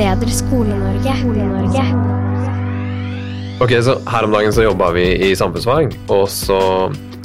[0.00, 1.14] bedre Skole-Norge.
[1.20, 1.84] Skole-Norge.
[3.60, 6.60] Ok, så Her om dagen så jobba vi i samfunnsfag, og så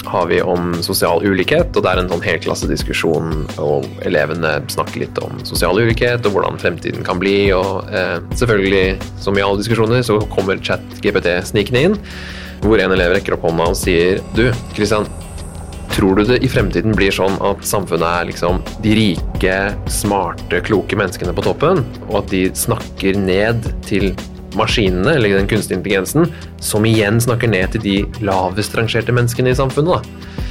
[0.06, 1.72] har vi om sosial ulikhet.
[1.76, 3.30] og Det er en sånn helklassediskusjon,
[3.64, 7.52] og elevene snakker litt om sosial ulikhet og hvordan fremtiden kan bli.
[7.56, 11.98] og eh, Selvfølgelig, som i alle diskusjoner, så kommer chat-GPT snikende inn,
[12.66, 15.08] hvor en elev rekker opp hånda og sier Du, Kristian,
[15.96, 19.56] tror du det i fremtiden blir sånn at samfunnet er liksom de rike,
[19.92, 24.12] smarte, kloke menneskene på toppen, og at de snakker ned til
[24.60, 26.28] maskinene, eller den kunstige intelligensen,
[26.64, 27.96] som igjen snakker ned til de
[28.28, 30.04] lavest rangerte menneskene i samfunnet.
[30.04, 30.44] Da.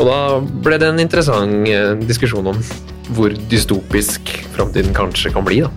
[0.00, 0.18] Og da
[0.66, 2.58] ble det en interessant eh, diskusjon om
[3.14, 5.62] hvor dystopisk framtiden kanskje kan bli.
[5.62, 5.70] da.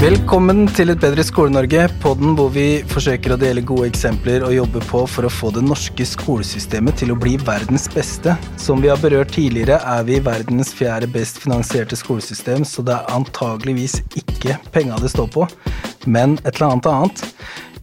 [0.00, 4.80] Velkommen til Et bedre Skole-Norge, podden hvor vi forsøker å dele gode eksempler og jobbe
[4.88, 8.32] på for å få det norske skolesystemet til å bli verdens beste.
[8.56, 13.12] Som vi har berørt tidligere, er vi verdens fjerde best finansierte skolesystem, så det er
[13.12, 15.44] antageligvis ikke penga det står på,
[16.08, 17.26] men et eller annet annet.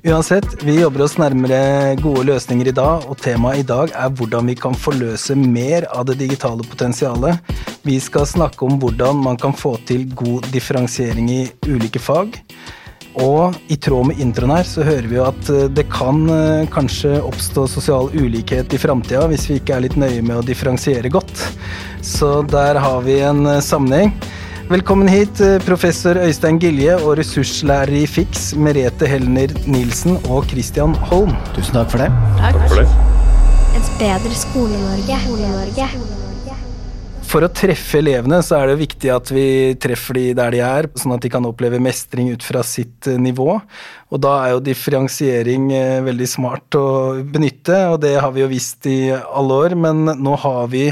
[0.07, 4.49] Uansett, vi jobber oss nærmere gode løsninger i dag, og temaet i dag er hvordan
[4.49, 7.45] vi kan forløse mer av det digitale potensialet.
[7.88, 12.35] Vi skal snakke om hvordan man kan få til god differensiering i ulike fag.
[13.23, 16.67] Og i tråd med introen her, så hører vi jo at eh, det kan eh,
[16.73, 21.09] kanskje oppstå sosial ulikhet i framtida hvis vi ikke er litt nøye med å differensiere
[21.09, 21.31] godt.
[22.03, 24.11] Så der har vi en eh, sammenheng.
[24.67, 31.31] Velkommen hit, professor Øystein Gilje og ressurslærer i FIX, Merete Helner Nilsen og Christian Holm.
[31.55, 32.11] Tusen takk for det.
[32.43, 32.88] Takk for det.
[33.80, 35.23] Et bedre Skole-Norge.
[35.23, 36.27] Skole-Norge.
[37.28, 40.88] For å treffe elevene så er det viktig at vi treffer de der de er,
[40.95, 43.58] sånn at de kan oppleve mestring ut fra sitt eh, nivå.
[44.08, 46.86] Og da er jo differensiering eh, veldig smart å
[47.28, 49.75] benytte, og det har vi jo visst i alle år.
[49.75, 50.86] Men nå har vi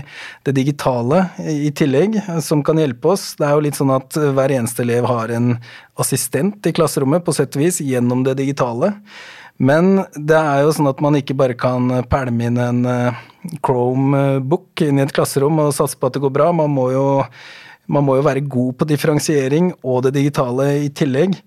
[0.44, 3.32] det digitale i tillegg som kan hjelpe oss.
[3.40, 5.56] Det er jo litt sånn at hver eneste elev har en
[6.04, 8.92] assistent i klasserommet, på sett og vis, gjennom det digitale.
[9.58, 13.22] Men det er jo sånn at man ikke bare kan pælme inn en eh,
[13.64, 16.50] Chromebook inn i et klasserom og satse på at det går bra.
[16.56, 17.06] Man må jo,
[17.88, 21.38] man må jo være god på differensiering og det digitale i tillegg.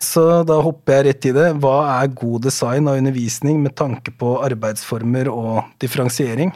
[0.00, 1.48] Så da hopper jeg rett i det.
[1.60, 6.54] Hva er god design av undervisning med tanke på arbeidsformer og differensiering?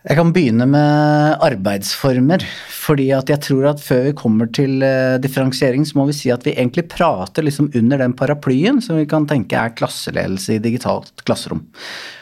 [0.00, 2.44] Jeg kan begynne med arbeidsformer.
[2.80, 6.30] Fordi at jeg tror at før vi kommer til eh, differensiering, så må vi si
[6.32, 10.62] at vi egentlig prater liksom under den paraplyen som vi kan tenke er klasseledelse i
[10.64, 11.66] digitalt klasserom.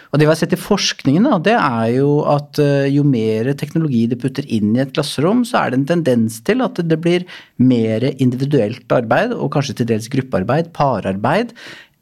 [0.09, 3.53] Og det vi har sett i forskningen, da, det er jo at eh, jo mer
[3.61, 6.99] teknologi du putter inn i et klasserom, så er det en tendens til at det
[7.05, 7.29] blir
[7.61, 11.53] mer individuelt arbeid, og kanskje til dels gruppearbeid, pararbeid,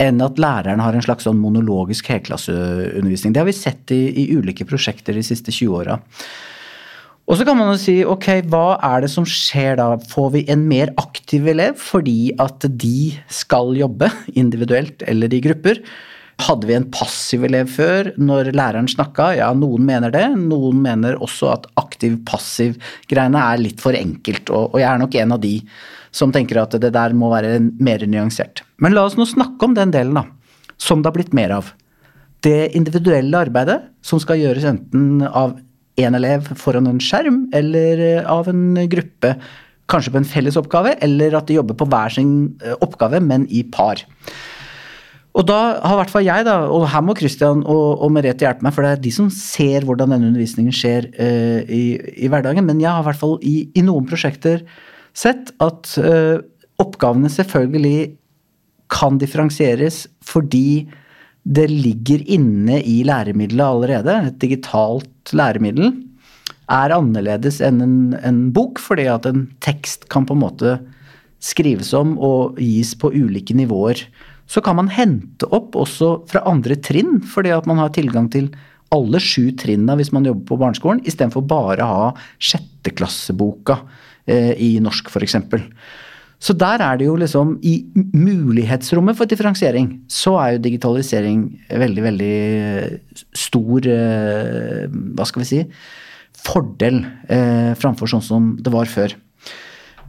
[0.03, 3.33] enn at læreren har en slags sånn monologisk helklasseundervisning.
[3.33, 5.97] Det har vi sett i, i ulike prosjekter de siste 20 åra.
[7.27, 9.89] Og så kan man jo si ok, hva er det som skjer da?
[10.13, 15.83] Får vi en mer aktiv elev fordi at de skal jobbe individuelt eller i grupper?
[16.45, 19.31] Hadde vi en passiv elev før når læreren snakka?
[19.39, 20.27] Ja, noen mener det.
[20.37, 25.41] Noen mener også at aktiv-passiv-greiene er litt for enkelt, og, jeg er nok en av
[25.43, 25.55] de
[26.17, 28.65] som tenker at det der må være mer nyansert.
[28.81, 30.25] Men la oss nå snakke om den delen, da.
[30.81, 31.71] Som det har blitt mer av.
[32.45, 35.57] Det individuelle arbeidet som skal gjøres enten av
[36.01, 39.37] én elev foran en skjerm, eller av en gruppe.
[39.91, 42.31] Kanskje på en felles oppgave, eller at de jobber på hver sin
[42.65, 44.03] eh, oppgave, men i par.
[45.37, 48.47] Og da har i hvert fall jeg, da, og her må Christian og, og Merete
[48.47, 51.83] hjelpe meg, for det er de som ser hvordan denne undervisningen skjer uh, i,
[52.17, 52.65] i, hverdagen.
[52.65, 54.65] Men jeg har i hvert fall i, i noen prosjekter
[55.17, 56.39] sett at uh,
[56.83, 58.17] oppgavene selvfølgelig
[58.93, 60.87] kan differensieres fordi
[61.47, 64.15] det ligger inne i læremiddelet allerede.
[64.29, 65.93] Et digitalt læremiddel
[66.73, 70.79] er annerledes enn en, en, bok, fordi at en tekst kan på en måte
[71.43, 74.03] skrives om og gis på ulike nivåer.
[74.51, 78.51] Så kan man hente opp også fra andre trinn, fordi at man har tilgang til
[78.95, 82.11] alle sju trinna hvis man jobber på barneskolen, istedenfor bare å ha
[82.43, 83.81] sjetteklasseboka
[84.27, 85.37] i norsk, f.eks.
[86.43, 92.03] Så der er det jo liksom I mulighetsrommet for differensiering så er jo digitalisering veldig,
[92.05, 92.35] veldig
[93.37, 95.63] stor eh, Hva skal vi si
[96.47, 97.01] fordel
[97.33, 99.15] eh, framfor sånn som det var før.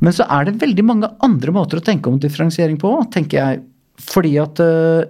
[0.04, 3.62] Men så er det veldig mange andre måter å tenke om differensiering på, tenker jeg.
[4.12, 5.08] Fordi at eh,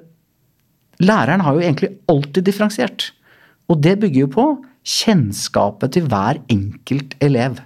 [1.03, 3.09] læreren har jo egentlig alltid differensiert.
[3.67, 4.45] Og det bygger jo på
[4.87, 7.59] kjennskapet til hver enkelt elev.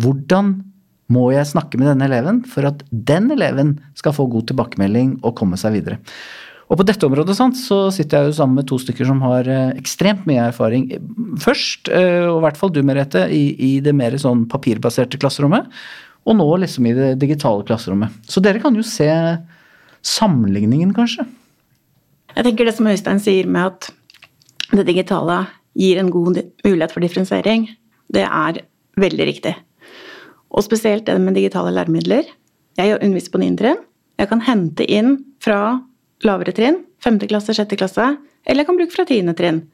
[0.00, 0.56] Hvordan
[1.12, 5.36] må jeg snakke med denne eleven for at den eleven skal få god tilbakemelding og
[5.38, 6.00] komme seg videre.
[6.72, 9.48] Og på dette området sant, så sitter jeg jo sammen med to stykker som har
[9.52, 10.86] eh, ekstremt mye erfaring.
[11.42, 15.68] Først, eh, og i hvert fall du Merete, i, i det mer sånn papirbaserte klasserommet.
[16.24, 18.16] Og nå liksom i det digitale klasserommet.
[18.24, 19.10] Så dere kan jo se
[20.04, 21.26] sammenligningen, kanskje.
[22.32, 23.92] Jeg tenker det som Øystein sier med at
[24.72, 25.42] det digitale
[25.76, 27.68] gir en god mulighet for differensiering,
[28.08, 28.64] det er
[28.98, 29.54] veldig riktig.
[30.54, 32.28] Og spesielt det med digitale læremidler.
[32.78, 33.50] Jeg underviser på 9.
[33.58, 33.80] trinn.
[34.18, 35.80] Jeg kan hente inn fra
[36.24, 37.18] lavere trinn, 5.
[37.26, 37.74] klasse, 6.
[37.78, 38.06] klasse,
[38.46, 39.34] eller jeg kan bruke fra 10.
[39.38, 39.64] trinn.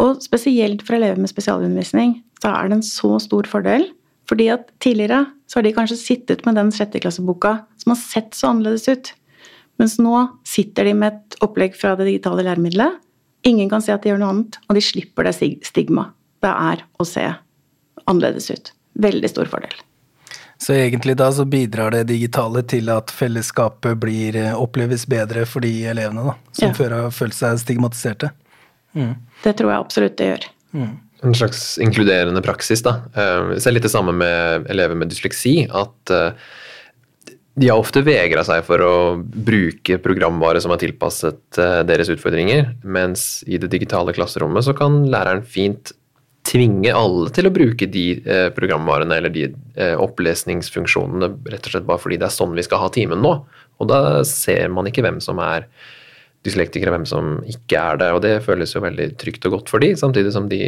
[0.00, 3.88] Og spesielt for elever med spesialundervisning så er det en så stor fordel.
[4.28, 8.52] Fordi at tidligere så har de kanskje sittet med den sjetteklasseboka som har sett så
[8.52, 9.12] annerledes ut.
[9.80, 13.00] Mens nå sitter de med et opplegg fra det digitale læremiddelet.
[13.48, 16.10] Ingen kan se at de gjør noe annet, og de slipper det stigma
[16.44, 17.24] det er å se
[18.04, 18.72] annerledes ut.
[18.98, 19.74] Veldig stor fordel.
[20.58, 25.60] Så egentlig da så bidrar det digitale til at fellesskapet blir, eh, oppleves bedre for
[25.62, 26.74] de elevene da, som Ja.
[26.74, 28.32] før har følt seg stigmatiserte.
[29.44, 30.48] Det tror jeg absolutt det gjør.
[31.22, 32.82] En slags inkluderende praksis.
[32.82, 33.02] da.
[33.14, 35.68] Vi Jeg ser litt det samme med elever med dysleksi.
[35.70, 36.32] At eh,
[37.58, 42.74] de har ofte vegra seg for å bruke programvare som er tilpasset eh, deres utfordringer,
[42.84, 45.92] mens i det digitale klasserommet så kan læreren fint
[46.48, 49.46] tvinge alle til å bruke de eh, programvarene eller de
[49.76, 53.34] eh, opplesningsfunksjonene rett og slett bare fordi det er sånn vi skal ha timen nå.
[53.78, 55.68] Og da ser man ikke hvem som er
[56.46, 58.08] dyslektikere, hvem som ikke er det.
[58.14, 60.62] Og det føles jo veldig trygt og godt for de, samtidig som de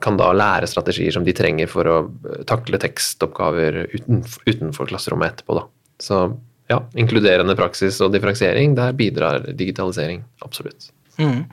[0.00, 5.34] kan da lære strategier som de trenger for å eh, takle tekstoppgaver utenfor, utenfor klasserommet
[5.34, 5.58] etterpå.
[5.58, 5.66] Da.
[6.00, 6.22] Så
[6.70, 10.92] ja, inkluderende praksis og differensiering, der bidrar digitalisering absolutt.
[11.20, 11.44] Mm.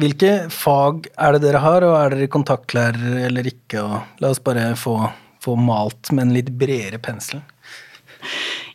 [0.00, 3.84] Hvilke fag er det dere har, og er dere kontaktlærere eller ikke?
[3.84, 4.96] Og la oss bare få,
[5.42, 7.42] få malt med en litt bredere pensel.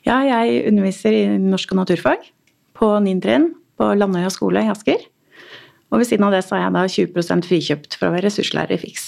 [0.08, 2.26] Ja, jeg underviser i norsk og naturfag
[2.78, 3.20] på 9.
[3.24, 5.04] trinn på Landøya skole i Asker.
[5.92, 6.84] Og ved siden av det så er jeg da
[7.24, 9.08] 20 frikjøpt for å være ressurslærer i FIX.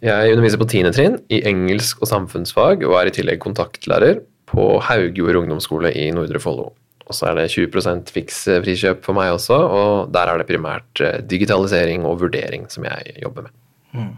[0.00, 0.92] Jeg underviser på 10.
[0.96, 6.40] trinn i engelsk og samfunnsfag, og er i tillegg kontaktlærer på Haugjord ungdomsskole i Nordre
[6.40, 6.70] Follo.
[7.10, 11.02] Og så er det 20% fiks frikjøp for meg også, og der er det primært
[11.02, 14.12] eh, digitalisering og vurdering som jeg jobber med.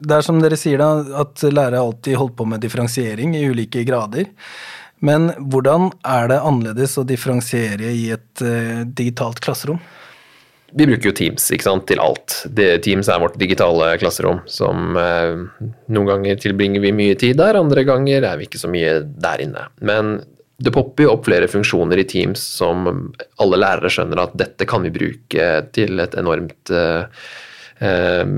[0.00, 0.92] Det er som dere sier da,
[1.24, 4.30] at lærere alltid holdt på med differensiering i ulike grader.
[5.04, 9.80] Men hvordan er det annerledes å differensiere i et uh, digitalt klasserom?
[10.76, 12.44] Vi bruker jo Teams ikke sant, til alt.
[12.46, 14.44] Det, Teams er vårt digitale klasserom.
[14.46, 15.40] som eh,
[15.90, 19.42] Noen ganger tilbringer vi mye tid der, andre ganger er vi ikke så mye der
[19.42, 19.64] inne.
[19.82, 20.20] Men
[20.60, 22.88] det popper jo opp flere funksjoner i Teams som
[23.40, 27.22] alle lærere skjønner at dette kan vi bruke til et enormt eh,
[27.80, 28.34] eh,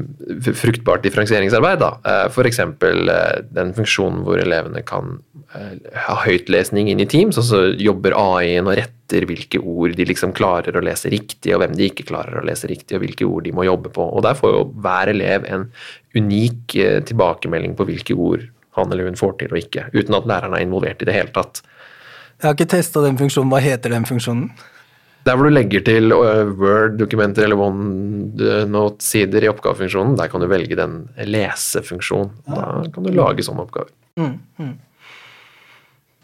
[0.54, 1.82] fruktbart differensieringsarbeid.
[1.82, 1.90] Da.
[2.06, 2.62] Eh, F.eks.
[2.62, 5.19] Eh, den funksjonen hvor elevene kan
[5.52, 10.32] ha høytlesning inn i Teams, og så jobber AI-en og retter hvilke ord de liksom
[10.32, 13.44] klarer å lese riktig, og hvem de ikke klarer å lese riktig, og hvilke ord
[13.44, 14.06] de må jobbe på.
[14.06, 15.68] Og Der får jo hver elev en
[16.16, 16.78] unik
[17.10, 18.46] tilbakemelding på hvilke ord
[18.78, 21.32] han eller hun får til og ikke, uten at læreren er involvert i det hele
[21.34, 21.60] tatt.
[22.42, 23.52] Jeg har ikke testa den funksjonen.
[23.52, 24.48] Hva heter den funksjonen?
[25.22, 30.74] Der hvor du legger til øh, Word-dokumenter eller OneNote-sider i oppgavefunksjonen, der kan du velge
[30.78, 32.32] den lesefunksjonen.
[32.50, 33.92] Da kan du lage sånne oppgaver.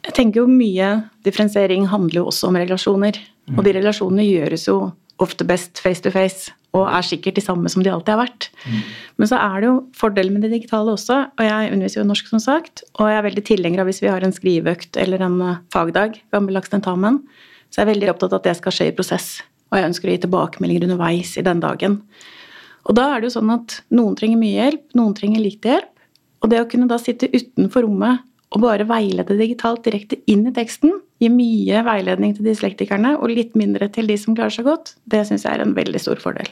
[0.08, 0.90] Jeg tenker jo mye
[1.26, 3.20] differensiering handler jo også om relasjoner.
[3.54, 4.80] Og de relasjonene gjøres jo
[5.22, 8.48] ofte best face to face, og er sikkert de samme som de alltid har vært.
[9.16, 12.28] Men så er det jo fordelen med det digitale også, og jeg underviser jo norsk
[12.28, 15.38] som sagt, og jeg er veldig tilhenger av hvis vi har en skriveøkt eller en
[15.44, 17.22] eh, fagdag, gammeldags tentamen,
[17.68, 19.28] så jeg er veldig opptatt av at det skal skje i prosess.
[19.68, 21.98] Og jeg ønsker å gi tilbakemeldinger underveis i den dagen.
[22.88, 25.92] Og da er det jo sånn at noen trenger mye hjelp, noen trenger lite hjelp.
[26.44, 30.54] Og det å kunne da sitte utenfor rommet og bare veilede digitalt direkte inn i
[30.56, 34.94] teksten, gi mye veiledning til dyslektikerne og litt mindre til de som klarer seg godt,
[35.10, 36.50] det syns jeg er en veldig stor fordel.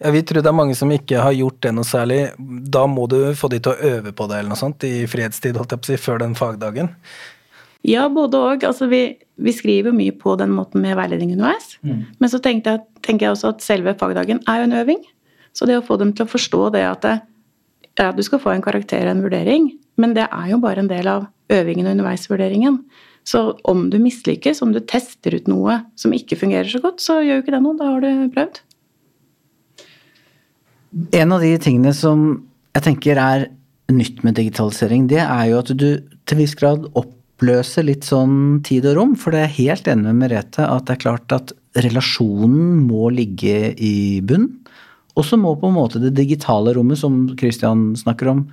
[0.00, 2.20] Ja, vi tror det er mange som ikke har gjort det noe særlig.
[2.38, 5.58] Da må du få de til å øve på det eller noe sånt i fredstid,
[5.60, 6.88] holdt jeg på å si, før den fagdagen.
[7.84, 8.64] Ja, både òg.
[8.68, 9.02] Altså, vi,
[9.40, 11.74] vi skriver mye på den måten med veiledning underveis.
[11.82, 12.62] Men så jeg,
[13.04, 15.04] tenker jeg også at selve fagdagen er jo en øving.
[15.56, 17.14] Så det å få dem til å forstå det at det,
[18.00, 19.70] ja, du skal få en karakter og en vurdering,
[20.00, 22.78] men det er jo bare en del av øvingen og underveisvurderingen.
[23.30, 27.20] Så om du mislykkes, om du tester ut noe som ikke fungerer så godt, så
[27.20, 27.78] gjør jo ikke det noe.
[27.78, 28.60] Da har du prøvd.
[31.20, 32.30] En av de tingene som
[32.74, 33.46] jeg tenker er
[33.90, 35.88] nytt med digitalisering, det er jo at du
[36.26, 39.14] til viss grad oppløser litt sånn tid og rom.
[39.18, 43.74] For det er helt enig med Merete at det er klart at relasjonen må ligge
[43.78, 43.94] i
[44.26, 44.48] bunn.
[45.18, 48.44] Og så må på en måte det digitale rommet, som Christian snakker om,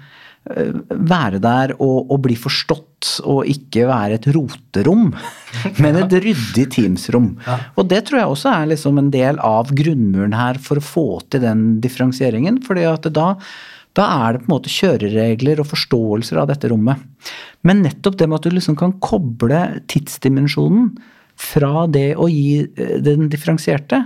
[0.52, 2.87] eh, være der og, og bli forstått,
[3.24, 5.12] og ikke være et roterom,
[5.84, 7.32] men et ryddig Teams-rom.
[7.78, 11.08] Og det tror jeg også er liksom en del av grunnmuren her for å få
[11.30, 12.62] til den differensieringen.
[12.66, 13.34] fordi at da
[13.98, 17.02] da er det på en måte kjøreregler og forståelser av dette rommet.
[17.66, 20.92] Men nettopp det med at du liksom kan koble tidsdimensjonen
[21.38, 24.04] fra det å gi eh, den differensierte,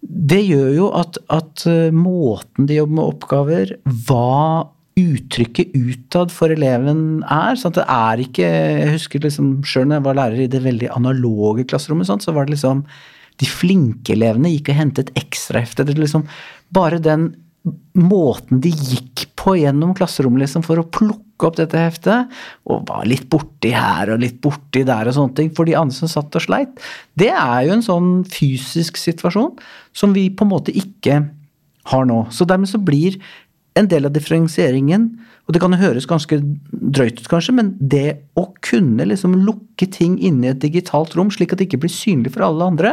[0.00, 3.74] det gjør jo at, at eh, måten de jobber med oppgaver,
[4.06, 7.58] hva uttrykket utad for eleven er.
[7.58, 10.62] sånn at det er ikke Jeg husker liksom sjøl når jeg var lærer i det
[10.64, 12.84] veldig analoge klasserommet, sånn, så var det liksom
[13.40, 15.86] De flinke elevene gikk og hentet ekstrahefte.
[15.88, 16.26] Liksom,
[16.74, 17.30] bare den
[17.96, 22.28] måten de gikk på gjennom klasserommet liksom, for å plukke opp dette heftet,
[22.68, 25.96] og var litt borti her og litt borti der og sånne ting, for de andre
[25.96, 26.80] som satt og sleit,
[27.20, 29.54] det er jo en sånn fysisk situasjon
[29.96, 31.22] som vi på en måte ikke
[31.90, 32.22] har nå.
[32.32, 33.16] Så dermed så blir
[33.78, 35.10] en del av differensieringen
[35.50, 36.36] og det kan jo høres ganske
[36.70, 41.32] drøyt ut, kanskje, men det å kunne liksom lukke ting inne i et digitalt rom,
[41.34, 42.92] slik at det ikke blir synlig for alle andre,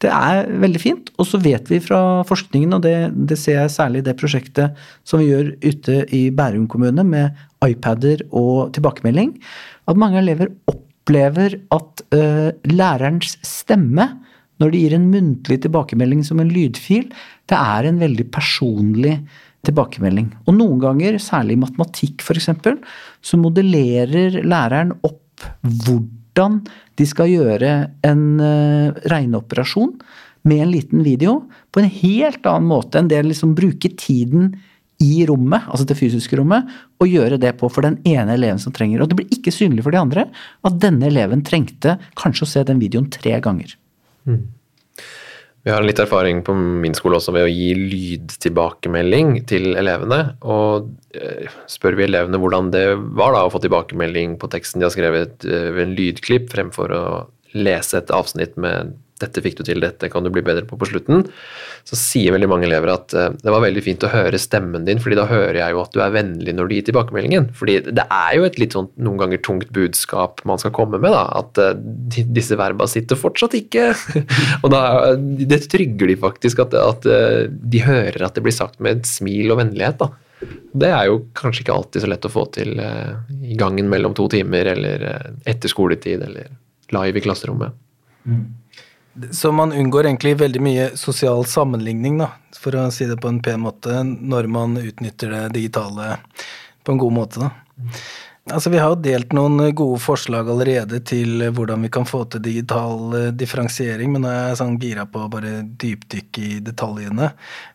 [0.00, 1.10] det er veldig fint.
[1.20, 2.94] Og så vet vi fra forskningen, og det,
[3.28, 7.36] det ser jeg særlig i det prosjektet som vi gjør ute i Bærum kommune med
[7.68, 9.36] iPader og tilbakemelding,
[9.84, 14.08] at mange elever opplever at uh, lærerens stemme
[14.60, 17.06] når de gir en muntlig tilbakemelding som en lydfil,
[17.48, 19.18] det er en veldig personlig
[19.66, 20.30] tilbakemelding.
[20.46, 22.50] Og noen ganger, særlig i matematikk f.eks.,
[23.20, 26.60] så modellerer læreren opp hvordan
[27.00, 27.74] de skal gjøre
[28.06, 29.94] en uh, regneoperasjon
[30.48, 34.54] med en liten video på en helt annen måte enn det å liksom bruke tiden
[35.00, 36.68] i rommet, altså det fysiske rommet,
[37.00, 39.00] og gjøre det på for den ene eleven som trenger.
[39.00, 42.64] Og det blir ikke synlig for de andre at denne eleven trengte kanskje å se
[42.68, 43.72] den videoen tre ganger.
[44.28, 44.42] Mm.
[45.60, 50.20] Vi har litt erfaring på min skole også ved å gi lydtilbakemelding til elevene.
[50.48, 52.86] Og eh, spør vi elevene hvordan det
[53.18, 56.96] var da å få tilbakemelding på teksten de har skrevet eh, ved en lydklipp, fremfor
[56.96, 57.04] å
[57.56, 60.88] lese et avsnitt med 'dette fikk du til, dette kan du bli bedre på på
[60.88, 61.26] slutten',
[61.84, 65.00] så sier veldig mange elever at uh, det var veldig fint å høre stemmen din,
[65.02, 67.50] fordi da hører jeg jo at du er vennlig når du gir tilbakemeldingen.
[67.56, 71.12] Fordi det er jo et litt sånn noen ganger tungt budskap man skal komme med,
[71.12, 71.26] da.
[71.40, 71.74] At uh,
[72.36, 73.90] disse verba sitter fortsatt ikke.
[74.62, 74.82] og da,
[75.16, 79.10] det trygger de faktisk, at, at uh, de hører at det blir sagt med et
[79.10, 80.12] smil og vennlighet, da.
[80.80, 84.24] Det er jo kanskje ikke alltid så lett å få til i gangen mellom to
[84.32, 85.02] timer, eller
[85.44, 86.48] etter skoletid, eller
[86.94, 87.76] live i klasserommet.
[88.26, 88.46] Mm.
[89.30, 93.42] Så man unngår egentlig veldig mye sosial sammenligning, da, for å si det på en
[93.42, 96.16] pen måte, når man utnytter det digitale
[96.84, 97.40] på en god måte.
[97.42, 97.90] Da.
[98.50, 102.42] Altså, vi har jo delt noen gode forslag allerede til hvordan vi kan få til
[102.42, 107.30] digital eh, differensiering, men nå er jeg sånn gira på å bare dypdykke i detaljene.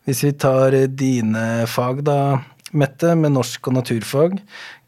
[0.08, 2.18] Hvis vi tar dine fag, da,
[2.76, 4.40] Mette, med norsk og naturfag,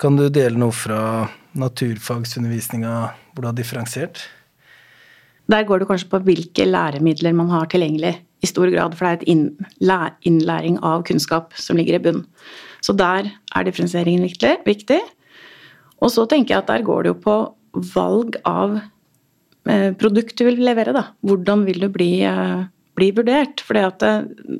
[0.02, 2.94] kan du dele noe fra naturfagsundervisninga
[3.38, 4.26] hvor du har differensiert?
[5.49, 9.11] Der går det kanskje på hvilke læremidler man har tilgjengelig i stor grad, for det
[9.11, 12.25] er et innlæring av kunnskap som ligger i bunn.
[12.85, 14.26] Så der er differensieringen
[14.66, 15.00] viktig.
[16.02, 17.37] Og så tenker jeg at der går det jo på
[17.95, 18.78] valg av
[19.66, 21.09] eh, produkt du vil levere, da.
[21.26, 22.66] Hvordan vil du bli, eh,
[22.99, 23.62] bli vurdert?
[23.66, 24.59] Fordi at eh,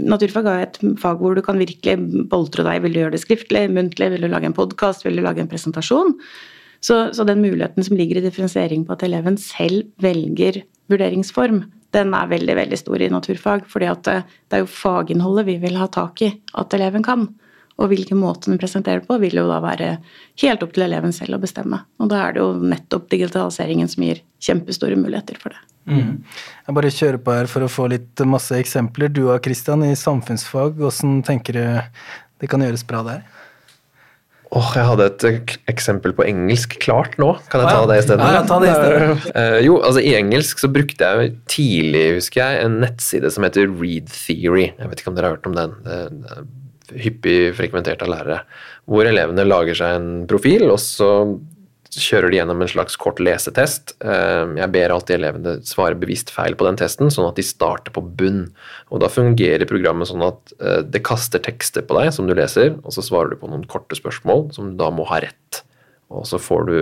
[0.00, 2.82] naturfag er et fag hvor du kan virkelig boltre deg.
[2.82, 5.50] Vil du gjøre det skriftlig, muntlig, vil du lage en podkast, vil du lage en
[5.50, 6.16] presentasjon?
[6.80, 12.14] Så, så, den muligheten som ligger i differensiering på at eleven selv velger vurderingsform, den
[12.16, 13.66] er veldig veldig stor i naturfag.
[13.68, 14.16] fordi det,
[14.48, 17.28] det er jo faginnholdet vi vil ha tak i at eleven kan.
[17.80, 19.90] Og hvilken måte den presenterer på, vil jo da være
[20.42, 21.80] helt opp til eleven selv å bestemme.
[22.00, 25.62] Og da er det jo nettopp digitaliseringen som gir kjempestore muligheter for det.
[25.88, 26.18] Mm.
[26.66, 29.08] Jeg bare kjører på her for å få litt masse eksempler.
[29.08, 31.64] Du og Kristian i samfunnsfag, hvordan tenker du
[32.40, 33.24] det kan gjøres bra der?
[34.50, 37.28] Åh, oh, jeg hadde et eksempel på engelsk klart nå.
[37.52, 38.30] Kan jeg ta det i stedet?
[38.34, 39.28] Ja, ta det i stedet.
[39.36, 43.70] Uh, jo, altså I engelsk så brukte jeg tidlig husker jeg, en nettside som heter
[43.70, 44.72] Read Theory.
[44.72, 45.76] Jeg vet ikke om dere har hørt om den.
[45.86, 46.00] Det
[46.34, 46.50] er
[47.06, 48.40] hyppig frekventert av lærere.
[48.90, 51.12] Hvor elevene lager seg en profil, og så
[51.90, 53.96] kjører de gjennom en slags kort lesetest.
[54.04, 57.94] Ehm, jeg ber alltid elevene svare bevisst feil på den testen, sånn at de starter
[57.94, 58.52] på bunn.
[58.90, 62.76] Og Da fungerer programmet sånn at eh, det kaster tekster på deg som du leser,
[62.84, 65.62] og så svarer du på noen korte spørsmål som du da må ha rett.
[66.10, 66.78] Og så får du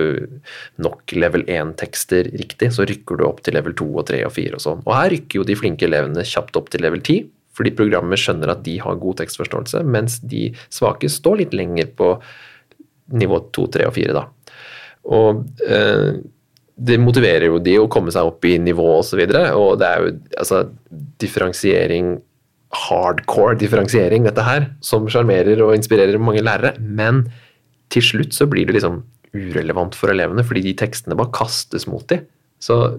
[0.81, 4.57] nok level 1-tekster riktig, så rykker du opp til level 2 og 3 og 4
[4.57, 4.85] og sånn.
[4.87, 8.53] Og her rykker jo de flinke elevene kjapt opp til level 10, fordi programmet skjønner
[8.55, 12.15] at de har god tekstforståelse, mens de svake står litt lenger på
[13.19, 14.25] nivå 2, 3 og 4, da.
[15.15, 16.19] Og eh,
[16.79, 19.23] det motiverer jo de å komme seg opp i nivå osv.
[19.25, 20.65] Og, så og det er jo altså
[21.19, 22.17] differensiering
[22.75, 26.75] hardcore differensiering, dette her, som sjarmerer og inspirerer mange lærere.
[26.81, 27.25] Men
[27.93, 29.01] til slutt så blir det liksom
[29.33, 32.27] urelevant for elevene, fordi de tekstene bare kastes mot dem.
[32.61, 32.99] Så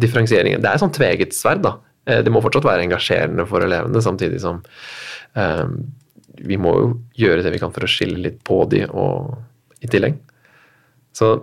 [0.00, 1.76] differensieringen Det er sånn tveget sverd, da.
[2.06, 4.62] Eh, det må fortsatt være engasjerende for elevene, samtidig som
[5.34, 5.76] um,
[6.34, 6.88] vi må jo
[7.20, 9.36] gjøre det vi kan for å skille litt på de og
[9.84, 10.16] i tillegg.
[11.14, 11.34] Så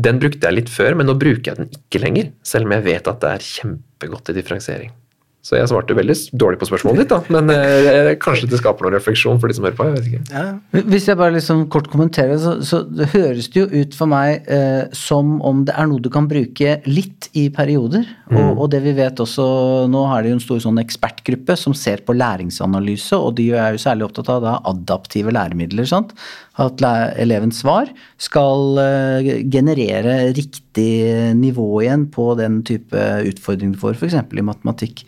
[0.00, 2.30] den brukte jeg litt før, men nå bruker jeg den ikke lenger.
[2.46, 4.92] Selv om jeg vet at det er kjempegodt i differensiering.
[5.40, 7.20] Så jeg svarte veldig dårlig på spørsmålet ditt, da.
[7.32, 9.86] Men eh, kanskje det skaper noen refleksjon for de som hører på.
[9.88, 10.34] jeg vet ikke.
[10.36, 10.82] Ja.
[10.92, 14.44] Hvis jeg bare liksom kort kommenterer, så, så det høres det jo ut for meg
[14.52, 18.04] eh, som om det er noe du kan bruke litt i perioder.
[18.28, 19.48] Og, og det vi vet også,
[19.90, 23.78] nå har de jo en stor sånn ekspertgruppe som ser på læringsanalyse, og de er
[23.78, 25.88] jo særlig opptatt av da adaptive læremidler.
[25.88, 26.12] sant?
[26.60, 26.84] At
[27.16, 27.88] elevens svar
[28.20, 30.92] skal eh, generere riktig
[31.40, 34.20] nivå igjen på den type utfordring du får, f.eks.
[34.20, 35.06] i matematikk.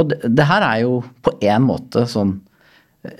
[0.00, 2.38] Og det, det her er jo på en måte sånn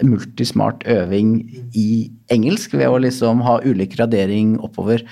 [0.05, 1.37] multismart øving
[1.77, 5.05] i engelsk ved å liksom ha ulik gradering oppover.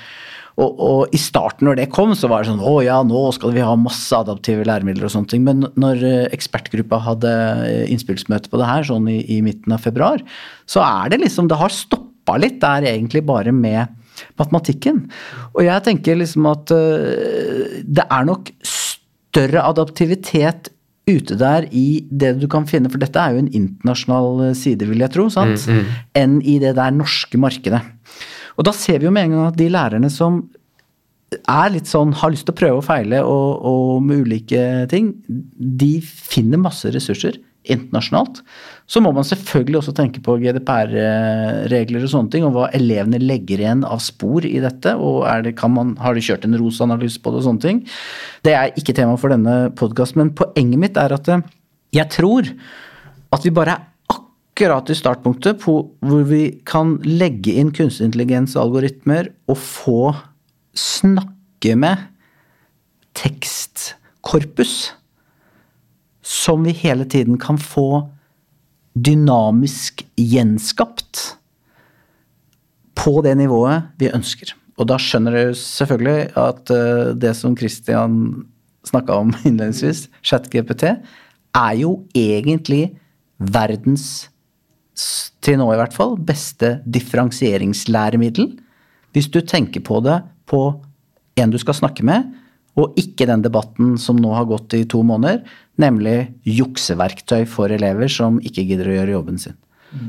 [0.60, 3.54] Og, og i starten når det kom, så var det sånn å ja, nå skal
[3.54, 5.46] vi ha masse adaptive læremidler og sånne ting.
[5.46, 7.32] Men når eh, ekspertgruppa hadde
[7.68, 10.24] eh, innspillsmøte på det her sånn i, i midten av februar,
[10.68, 13.96] så er det liksom Det har stoppa litt der egentlig bare med
[14.36, 15.06] matematikken.
[15.54, 20.71] Og jeg tenker liksom at eh, det er nok større adaptivitet
[21.08, 24.86] ute der i det du kan finne, for dette er jo en internasjonal eh, side,
[24.88, 25.66] vil jeg tro, sant?
[26.18, 27.82] enn i det der norske markedet.
[28.58, 30.44] Og da ser vi jo med en gang at de lærerne som
[31.48, 35.14] er litt sånn, har lyst til å prøve og feile og, og med ulike ting,
[35.56, 37.38] de finner masse ressurser
[37.70, 38.40] internasjonalt.
[38.90, 43.62] Så må man selvfølgelig også tenke på GDPR-regler og sånne ting, og hva elevene legger
[43.62, 44.94] igjen av spor i dette.
[44.96, 47.82] og er det, man, Har de kjørt en ROS-analyse på det og sånne ting?
[48.42, 51.46] Det er ikke tema for denne podkasten, men poenget mitt er at eh,
[51.92, 52.48] jeg tror
[53.32, 59.30] at vi bare er akkurat i startpunktet på hvor vi kan legge inn kunstig intelligens-algoritmer
[59.48, 60.00] og få
[60.76, 62.08] snakke med
[63.16, 64.92] tekstkorpus
[66.32, 68.08] som vi hele tiden kan få
[68.92, 71.20] dynamisk gjenskapt
[72.96, 74.54] på det nivået vi ønsker.
[74.80, 78.44] Og da skjønner du selvfølgelig at eh, det som Christian
[78.88, 80.88] snakka om innledningsvis, ChatGPT,
[81.52, 82.94] er jo egentlig
[83.36, 84.30] verdens,
[85.42, 88.48] til nå i hvert fall, beste differensieringslæremiddel.
[89.12, 90.64] Hvis du tenker på det på
[91.36, 92.28] en du skal snakke med,
[92.80, 95.42] og ikke den debatten som nå har gått i to måneder,
[95.80, 99.58] nemlig jukseverktøy for elever som ikke gidder å gjøre jobben sin.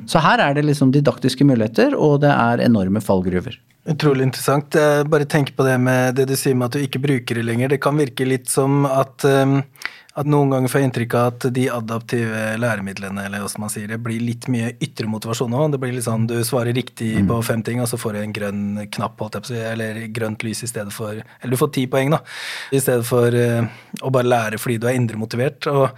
[0.08, 3.58] Så her er det liksom didaktiske muligheter, og det er enorme fallgruver.
[3.92, 4.78] Utrolig interessant.
[5.12, 7.74] Bare tenk på det med det du sier med at du ikke bruker det lenger.
[7.74, 9.60] Det kan virke litt som at, um,
[10.14, 13.90] at noen ganger får jeg inntrykk av at de adaptive læremidlene eller hvordan man sier
[13.90, 15.72] det, blir litt mye ytre motivasjon òg.
[15.74, 18.36] Det blir litt sånn du svarer riktig på fem ting, og så får du en
[18.36, 22.22] grønn knapp, eller grønt lys i stedet for Eller du får ti poeng, da,
[22.70, 23.66] i stedet for uh,
[24.02, 25.66] å bare lære fordi du er indre motivert.
[25.72, 25.90] Og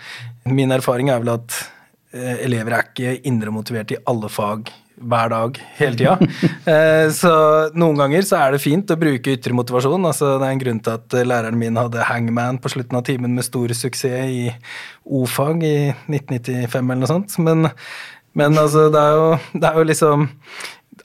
[0.47, 1.59] min erfaring er vel at
[2.15, 6.17] eh, elever er ikke indre motivert i alle fag hver dag hele tida.
[6.65, 7.31] Eh, så
[7.77, 10.07] noen ganger så er det fint å bruke ytre motivasjon.
[10.07, 13.03] Altså, det er en grunn til at eh, læreren min hadde hangman på slutten av
[13.05, 14.47] timen med stor suksess i
[15.05, 15.75] O-fag i
[16.09, 17.37] 1995 eller noe sånt.
[17.45, 17.69] Men,
[18.33, 20.25] men altså, det er, jo, det er jo liksom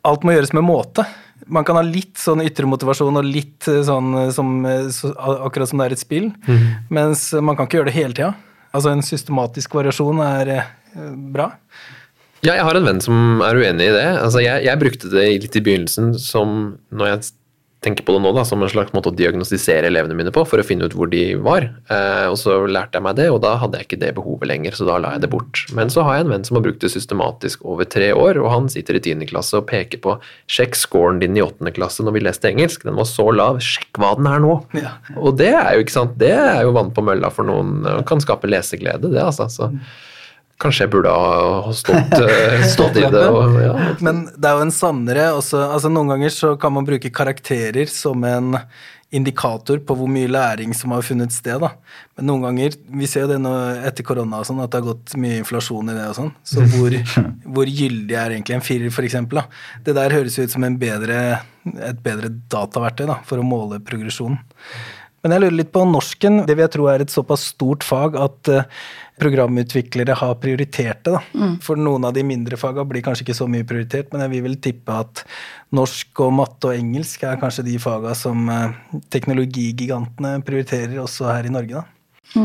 [0.07, 1.05] Alt må gjøres med måte.
[1.51, 5.91] Man kan ha litt sånn ytre motivasjon og litt eh, sånn som, akkurat som det
[5.91, 6.31] er et spill,
[6.89, 8.33] mens man kan ikke gjøre det hele tida.
[8.73, 10.55] Altså en systematisk variasjon er
[11.35, 11.51] bra.
[12.41, 14.07] Ja, jeg har en venn som er uenig i det.
[14.17, 17.29] Altså, jeg, jeg brukte det litt i begynnelsen som, når jeg
[17.85, 20.61] tenker på det nå, da, som en slags måte å diagnostisere elevene mine på, for
[20.61, 21.65] å finne ut hvor de var.
[21.89, 24.77] Eh, og så lærte jeg meg det, og da hadde jeg ikke det behovet lenger,
[24.77, 25.63] så da la jeg det bort.
[25.77, 28.53] Men så har jeg en venn som har brukt det systematisk over tre år, og
[28.53, 29.25] han sitter i 10.
[29.33, 30.19] klasse og peker på
[30.51, 31.73] sjekk scoren din i 8.
[31.77, 34.59] klasse når vi leste engelsk, den var så lav, sjekk hva den er nå.
[34.77, 34.95] Ja.
[35.17, 38.05] Og det er jo ikke sant, det er jo vann på mølla for noen, og
[38.09, 39.49] kan skape leseglede, det altså.
[39.49, 39.73] Så
[40.61, 43.27] kanskje jeg burde ha stått, eh, stått i det.
[43.27, 43.75] Og, ja.
[44.05, 47.91] Men det er jo en sannere også, altså Noen ganger så kan man bruke karakterer
[47.91, 48.57] som en
[49.11, 51.59] indikator på hvor mye læring som har funnet sted.
[51.63, 51.73] da.
[52.17, 53.53] Men noen ganger, vi ser jo det nå
[53.89, 56.31] etter korona og sånn, at det har gått mye inflasjon i det og sånn.
[56.47, 56.95] Så hvor,
[57.57, 59.63] hvor gyldig er egentlig en firer, for eksempel, da.
[59.87, 61.19] Det der høres ut som en bedre,
[61.91, 64.39] et bedre dataverktøy da, for å måle progresjonen.
[65.21, 66.43] Men jeg lurer litt på norsken.
[66.49, 68.69] Det vil jeg tro er et såpass stort fag at eh,
[69.21, 71.13] programutviklere har prioritert det.
[71.19, 71.51] Da.
[71.65, 74.47] For noen av de mindre faga blir kanskje ikke så mye prioritert, men jeg vil
[74.49, 75.25] vel tippe at
[75.77, 78.79] norsk og matte og engelsk er kanskje de faga som eh,
[79.13, 81.85] teknologigigantene prioriterer også her i Norge.
[81.85, 82.41] Da.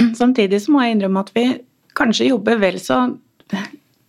[0.20, 1.46] Samtidig så må jeg innrømme at vi
[1.98, 3.04] kanskje jobber vel så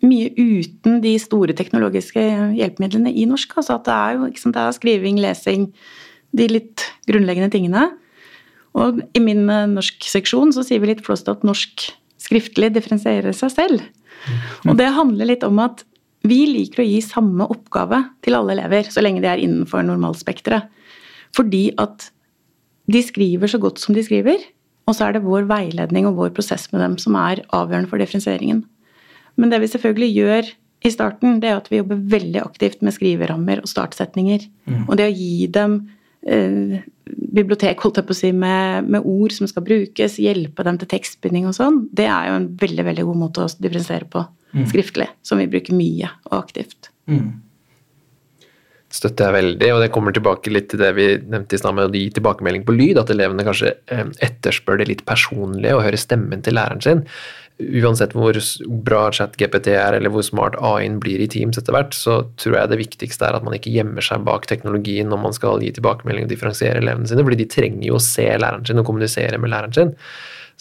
[0.02, 2.21] mye uten de store teknologiske
[2.58, 3.54] hjelpemidlene i norsk.
[3.58, 5.67] Altså at det er jo sant, det er skriving, lesing,
[6.38, 7.88] de litt grunnleggende tingene.
[8.78, 11.89] Og i min eh, norskseksjon så sier vi litt flåst at norsk
[12.22, 13.88] skriftlig differensierer seg selv.
[14.70, 15.84] Og det handler litt om at
[16.28, 20.70] vi liker å gi samme oppgave til alle elever, så lenge de er innenfor normalspekteret.
[21.34, 22.12] Fordi at
[22.91, 24.44] de skriver så godt som de skriver,
[24.89, 28.02] og så er det vår veiledning og vår prosess med dem som er avgjørende for
[28.02, 28.63] differensieringen.
[29.39, 32.96] Men det vi selvfølgelig gjør i starten, det er at vi jobber veldig aktivt med
[32.96, 34.46] skriverammer og startsetninger.
[34.70, 34.86] Mm.
[34.88, 35.78] Og det å gi dem
[36.28, 36.82] eh,
[37.32, 40.92] bibliotek, holdt jeg på å si, med, med, ord som skal brukes, hjelpe dem til
[40.92, 44.24] tekstbinding og sånn, det er jo en veldig, veldig god måte å differensiere på
[44.56, 44.66] mm.
[44.72, 46.92] skriftlig, som vi bruker mye og aktivt.
[47.12, 47.40] Mm.
[48.91, 51.88] Støtter jeg veldig, og det kommer tilbake litt til det vi nevnte i stad med
[51.88, 56.01] å gi tilbakemelding på lyd, at elevene kanskje eh, etterspør det litt personlige og hører
[56.01, 57.06] stemmen til læreren sin
[57.82, 58.38] uansett hvor
[58.86, 62.71] bra ChatGPT er, eller hvor smart AI-en blir i Teams etter hvert, så tror jeg
[62.71, 66.27] det viktigste er at man ikke gjemmer seg bak teknologien når man skal gi tilbakemelding
[66.27, 69.54] og differensiere elevene sine, fordi de trenger jo å se læreren sin og kommunisere med
[69.54, 69.93] læreren sin.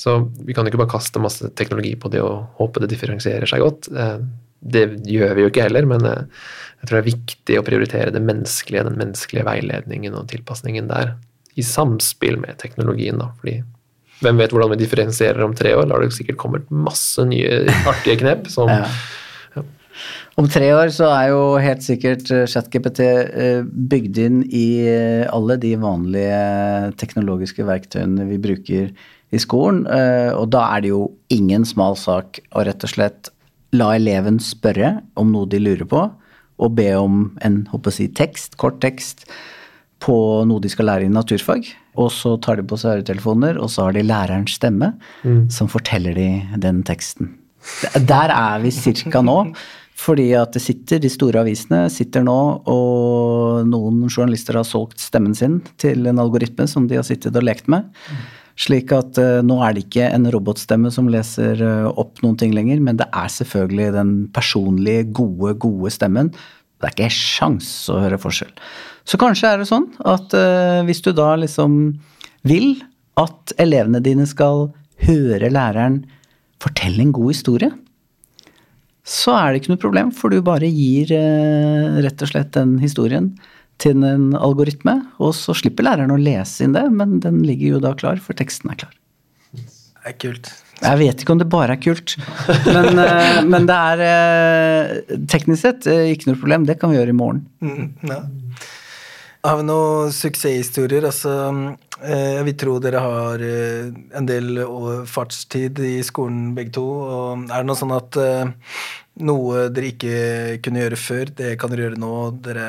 [0.00, 0.16] Så
[0.46, 3.90] vi kan ikke bare kaste masse teknologi på det og håpe det differensierer seg godt.
[4.60, 6.46] Det gjør vi jo ikke heller, men eh,
[6.80, 11.14] jeg tror det er viktig å prioritere det menneskelige, den menneskelige veiledningen og tilpasningen der,
[11.58, 13.30] i samspill med teknologien, da.
[13.40, 13.60] fordi
[14.20, 15.86] hvem vet hvordan vi differensierer om tre år?
[15.88, 18.50] Da har det sikkert kommet masse nye artige knep.
[18.52, 18.84] som ja.
[19.56, 19.64] Ja.
[20.40, 24.68] Om tre år så er jo helt sikkert eh, ChatGPT eh, bygd inn i
[25.24, 28.92] alle de vanlige teknologiske verktøyene vi bruker
[29.30, 29.84] i skolen.
[30.36, 33.30] Og da er det jo ingen smal sak å rett og slett
[33.76, 36.04] la eleven spørre om noe de lurer på,
[36.60, 39.24] og be om en jeg, tekst, kort tekst
[40.00, 40.16] på
[40.48, 41.68] noe de skal lære i naturfag.
[42.00, 44.92] Og så tar de på seg øretelefoner, og så har de lærerens stemme
[45.24, 45.48] mm.
[45.52, 46.30] som forteller de
[46.60, 47.34] den teksten.
[47.96, 49.42] Der er vi cirka nå.
[50.00, 52.38] Fordi at det sitter, de store avisene sitter nå,
[52.72, 57.44] og noen journalister har solgt stemmen sin til en algoritme som de har sittet og
[57.44, 57.90] lekt med.
[58.60, 62.52] Slik at uh, nå er det ikke en robotstemme som leser uh, opp noen ting
[62.52, 66.32] lenger, men det er selvfølgelig den personlige, gode, gode stemmen.
[66.80, 68.52] Det er ikke sjans å høre forskjell.
[69.08, 71.78] Så kanskje er det sånn at uh, hvis du da liksom
[72.48, 72.74] vil
[73.20, 74.68] at elevene dine skal
[75.06, 76.02] høre læreren
[76.60, 77.70] fortelle en god historie,
[79.08, 81.08] så er det ikke noe problem, for du bare gir
[82.04, 83.30] rett og slett den historien
[83.80, 87.84] til en algoritme, og så slipper læreren å lese inn det, men den ligger jo
[87.84, 88.96] da klar, for teksten er klar.
[89.54, 90.52] Det er kult.
[90.80, 92.14] Jeg vet ikke om det bare er kult,
[92.64, 96.64] men, uh, men det er teknisk sett ikke noe problem.
[96.68, 97.42] Det kan vi gjøre i morgen.
[97.60, 98.22] Mm, ja.
[99.40, 101.06] Har vi noen suksesshistorier?
[101.08, 101.30] Altså,
[102.04, 103.86] eh, jeg vil tro dere har eh,
[104.18, 104.60] en del
[105.08, 106.84] fartstid i skolen begge to.
[106.84, 108.52] Og er det noe sånn at eh,
[109.24, 110.18] noe dere ikke
[110.60, 112.12] kunne gjøre før, det kan dere gjøre nå?
[112.44, 112.68] Dere,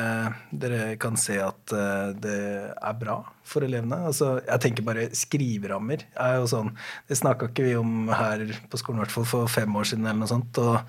[0.64, 1.76] dere kan se at
[2.24, 2.40] det
[2.72, 3.20] er bra
[3.52, 3.98] for elevene?
[4.08, 6.04] Altså, jeg tenker bare skriverammer.
[6.16, 6.72] er jo sånn,
[7.08, 10.06] Det snakka ikke vi om her på skolen hvert fall for fem år siden.
[10.06, 10.80] eller noe sånt, og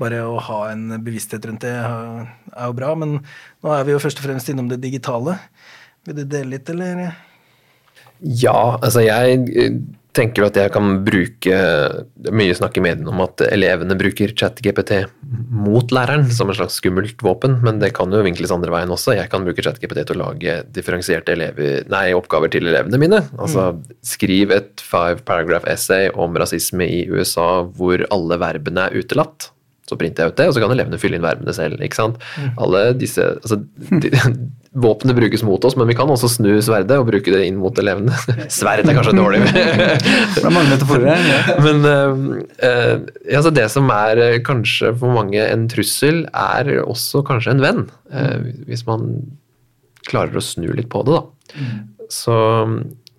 [0.00, 2.94] bare å ha en bevissthet rundt det er jo bra.
[2.94, 3.20] Men
[3.62, 5.38] nå er vi jo først og fremst innom det digitale.
[6.06, 7.16] Vil du dele litt, eller?
[8.20, 9.44] Ja, altså jeg
[10.22, 11.58] eh, du at jeg kan bruke
[12.34, 15.04] Mye snakk i mediene om at elevene bruker ChatGPT
[15.54, 19.16] mot læreren som en slags skummelt våpen, men det kan jo vinkles andre veien også.
[19.18, 23.22] Jeg kan bruke ChatGPT til å lage differensierte elever, nei, oppgaver til elevene mine.
[23.38, 23.82] Altså mm.
[24.14, 29.50] skriv et five paragraph essay om rasisme i USA hvor alle verbene er utelatt.
[29.84, 31.80] Så printer jeg ut det, og så kan elevene fylle inn verbene selv.
[31.84, 32.20] ikke sant?
[32.40, 32.52] Mm.
[32.64, 33.60] Alle disse, altså,
[34.00, 34.12] de,
[34.74, 37.76] Våpenet brukes mot oss, men vi kan også snu sverdet og bruke det inn mot
[37.78, 38.16] elevene.
[38.56, 39.44] Sverd er kanskje dårlig.
[41.04, 41.52] det er.
[41.62, 42.96] Men uh,
[43.36, 47.84] altså det som er uh, kanskje for mange en trussel, er også kanskje en venn.
[48.10, 49.06] Uh, hvis man
[50.08, 51.54] klarer å snu litt på det, da.
[51.54, 51.78] Mm.
[52.10, 52.34] Så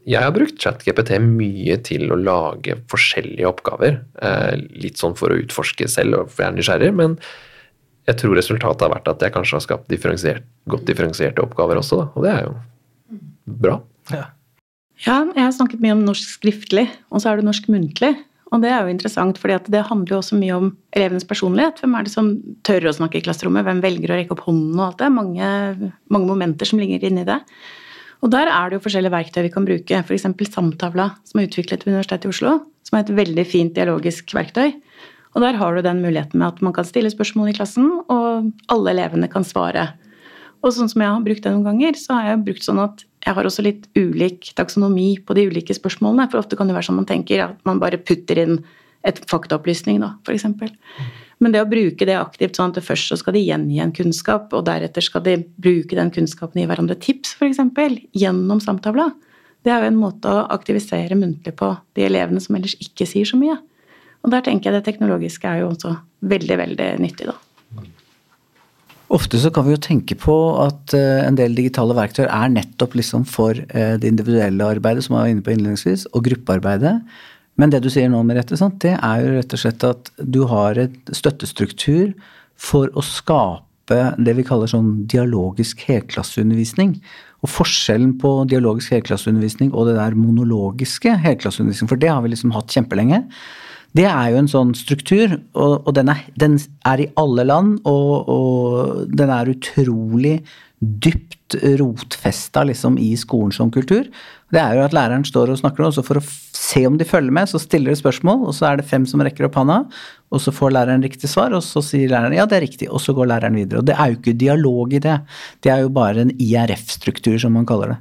[0.05, 3.99] jeg har brukt ChatGPT mye til å lage forskjellige oppgaver.
[4.21, 7.17] Eh, litt sånn for å utforske selv og for jeg er nysgjerrig, men
[8.05, 12.03] jeg tror resultatet har vært at jeg kanskje har skapt differensiert, godt differensierte oppgaver også,
[12.03, 12.07] da.
[12.13, 12.53] og det er jo
[13.65, 13.79] bra.
[14.13, 14.27] Ja.
[15.07, 18.13] ja, jeg har snakket mye om norsk skriftlig, og så er det norsk muntlig.
[18.53, 21.81] Og det er jo interessant, for det handler jo også mye om elevenes personlighet.
[21.81, 22.29] Hvem er det som
[22.67, 23.65] tør å snakke i klasserommet?
[23.65, 25.09] Hvem velger å rekke opp hånden og alt det?
[25.11, 25.49] Mange,
[26.13, 27.39] mange momenter som ligger inni det.
[28.23, 29.99] Og der er det jo forskjellige verktøy vi kan bruke.
[30.01, 30.27] F.eks.
[30.53, 32.55] Samtavla, som er utviklet ved Universitetet i Oslo.
[32.85, 34.75] Som er et veldig fint dialogisk verktøy.
[35.35, 38.51] Og der har du den muligheten med at man kan stille spørsmål i klassen, og
[38.71, 39.89] alle elevene kan svare.
[40.63, 43.03] Og sånn som jeg har brukt det noen ganger, så har jeg brukt sånn at
[43.25, 46.29] jeg har også litt ulik taksonomi på de ulike spørsmålene.
[46.31, 48.59] For ofte kan det være sånn man tenker at man bare putter inn
[49.05, 50.47] et faktaopplysning, da, f.eks.
[51.43, 54.53] Men det å bruke det aktivt sånn at først så skal de gjengi en kunnskap,
[54.55, 57.59] og deretter skal de bruke den kunnskapen i hverandre tips, f.eks.,
[58.15, 59.09] gjennom samtavla,
[59.65, 63.27] det er jo en måte å aktivisere muntlig på de elevene som ellers ikke sier
[63.27, 63.57] så mye.
[64.25, 65.95] Og der tenker jeg det teknologiske er jo også
[66.25, 67.39] veldig, veldig nyttig, da.
[69.13, 72.95] Ofte så kan vi jo tenke på at eh, en del digitale verktøy er nettopp
[72.97, 76.95] liksom for eh, det individuelle arbeidet, som jeg var inne på innledningsvis, og gruppearbeidet.
[77.59, 80.79] Men det du sier nå, Merete, det er jo rett og slett at du har
[80.79, 82.11] et støttestruktur
[82.55, 86.97] for å skape det vi kaller sånn dialogisk helklasseundervisning.
[87.45, 92.55] Og forskjellen på dialogisk helklasseundervisning og det der monologiske helklasseundervisning, for det har vi liksom
[92.55, 93.21] hatt kjempelenge,
[93.95, 97.77] det er jo en sånn struktur, og, og den, er, den, er, i alle land,
[97.87, 100.35] og, og den er utrolig
[100.81, 104.09] dypt rotfesta liksom, i skolen som kultur.
[104.55, 106.23] Det er jo at læreren står og snakker, og så for å
[106.55, 109.23] se om de følger med, så stiller de spørsmål, og så er det fem som
[109.25, 109.81] rekker opp handa,
[110.31, 113.03] og så får læreren riktig svar, og så sier læreren ja, det er riktig, og
[113.03, 113.83] så går læreren videre.
[113.83, 115.19] Og det er jo ikke dialog i det,
[115.65, 117.99] det er jo bare en IRF-struktur, som man kaller det.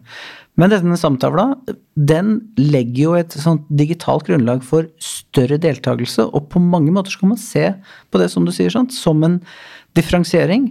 [0.54, 1.48] Men denne samtavla
[1.98, 7.32] den legger jo et sånt digitalt grunnlag for større deltakelse, og på mange måter skal
[7.32, 7.72] man se
[8.14, 9.40] på det som du sier, sånn, som en
[9.98, 10.70] differensiering.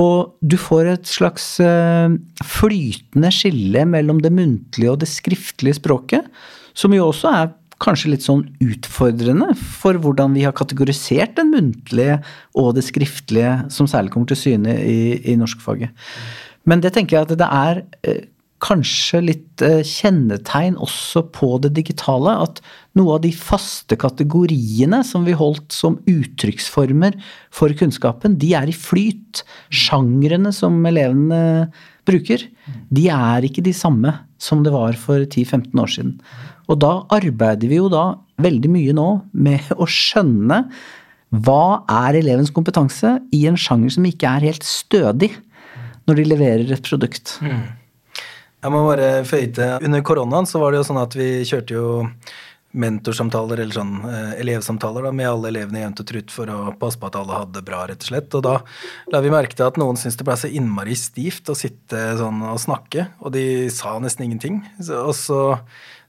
[0.00, 6.26] Og du får et slags eh, flytende skille mellom det muntlige og det skriftlige språket,
[6.74, 7.52] som jo også er
[7.82, 12.20] kanskje litt sånn utfordrende for hvordan vi har kategorisert den muntlige
[12.58, 15.94] og det skriftlige, som særlig kommer til syne i, i norskfaget.
[16.64, 18.22] Men det tenker jeg at det er eh,
[18.62, 22.36] kanskje litt eh, kjennetegn også på det digitale.
[22.46, 22.60] At
[22.98, 27.18] noe av de faste kategoriene som vi holdt som uttrykksformer
[27.54, 29.44] for kunnskapen, de er i flyt.
[29.74, 31.70] Sjangrene som elevene
[32.08, 32.42] bruker,
[32.92, 36.18] de er ikke de samme som det var for 10-15 år siden.
[36.68, 40.64] Og da arbeider vi jo da veldig mye nå med å skjønne
[41.44, 45.32] hva er elevens kompetanse i en sjanger som ikke er helt stødig
[46.08, 47.38] når de leverer et produkt.
[47.42, 47.64] Mm.
[48.64, 51.76] Jeg må bare føye til Under koronaen så var det jo sånn at vi kjørte
[51.76, 51.88] jo
[52.74, 56.98] mentorsamtaler eller sånn eh, elevsamtaler da, med alle elevene jevnt og trutt for å passe
[56.98, 58.34] på at alle hadde det bra, rett og slett.
[58.34, 58.54] Og da
[59.14, 62.42] la vi merke til at noen syntes det ble så innmari stivt å sitte sånn
[62.50, 64.58] og snakke, og de sa nesten ingenting.
[64.80, 65.40] Så, og så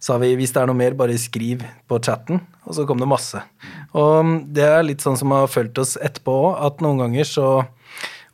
[0.02, 3.12] sa vi hvis det er noe mer, bare skriv på chatten, og så kom det
[3.14, 3.46] masse.
[3.94, 7.50] Og det er litt sånn som har fulgt oss etterpå òg, at noen ganger så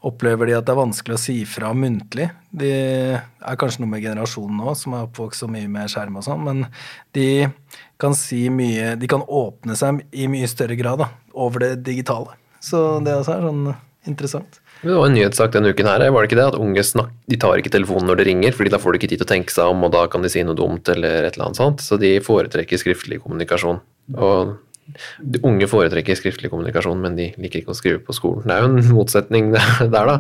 [0.02, 2.28] opplever de at det er vanskelig å si fra muntlig.
[2.50, 6.26] De er kanskje noe med generasjonen nå, som er oppvokst så mye med skjerm og
[6.26, 6.66] sånn, men
[7.16, 7.28] de
[8.02, 12.34] kan si mye De kan åpne seg i mye større grad da, over det digitale.
[12.62, 13.64] Så det også er sånn
[14.10, 14.58] interessant.
[14.82, 16.48] Det var en nyhetssak denne uken her, var det ikke det?
[16.56, 19.12] At unge snak de tar ikke telefonen når det ringer, fordi da får de ikke
[19.12, 21.38] tid til å tenke seg om, og da kan de si noe dumt eller et
[21.38, 21.86] eller annet sånt.
[21.86, 23.78] Så de foretrekker skriftlig kommunikasjon.
[24.18, 24.56] Og
[25.44, 28.48] unge foretrekker skriftlig kommunikasjon, men de liker ikke å skrive på skolen.
[28.48, 30.18] Det er jo en motsetning der, da.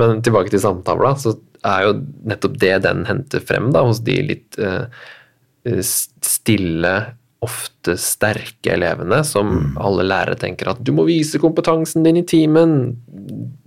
[0.00, 1.96] Men tilbake til samtavla, så er jo
[2.30, 4.86] nettopp det den henter frem da, hos de litt uh,
[5.84, 6.94] stille,
[7.40, 9.76] ofte sterke elevene, som mm.
[9.80, 12.98] alle lærere tenker at 'du må vise kompetansen din i timen',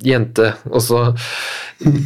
[0.04, 0.52] jente.
[0.70, 1.00] Og så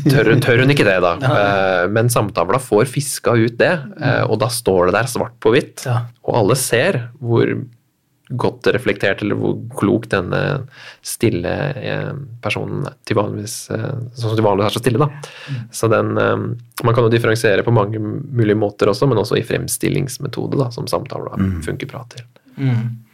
[0.08, 1.16] tør, tør hun ikke det, da.
[1.28, 5.52] Uh, men samtavla får fiska ut det, uh, og da står det der svart på
[5.54, 5.84] hvitt.
[6.24, 7.52] Og alle ser hvor
[8.30, 10.42] godt reflektert, eller hvor klok denne
[11.06, 12.12] stille eh,
[12.44, 15.00] personen til vanligvis, sånn som til vanligvis er så stille.
[15.00, 15.08] da.
[15.48, 15.66] Mm.
[15.72, 16.38] Så den, eh,
[16.84, 20.86] Man kan jo differensiere på mange mulige måter også, men også i fremstillingsmetode, da, som
[20.88, 21.62] samtaler mm.
[21.66, 22.22] funker bra til.
[22.58, 23.08] Mm.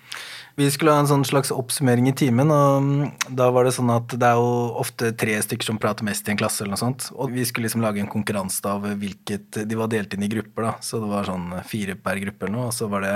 [0.56, 3.90] Vi skulle ha en sånn slags oppsummering i timen, og mm, da var det sånn
[3.90, 4.52] at det er jo
[4.84, 7.08] ofte tre stykker som prater mest i en klasse, eller noe sånt.
[7.18, 10.68] Og vi skulle liksom lage en konkurranse av hvilket De var delt inn i grupper,
[10.68, 13.16] da, så det var sånn fire per gruppe eller noe, og så var det